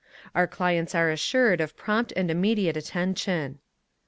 [0.33, 3.59] Our clients are assured of prompt and immediate attention.